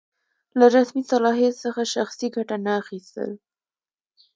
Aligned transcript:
له 0.59 0.65
رسمي 0.75 1.03
صلاحیت 1.11 1.55
څخه 1.65 1.81
شخصي 1.93 2.27
ګټه 2.35 2.57
نه 2.65 2.71
اخیستل. 2.81 3.31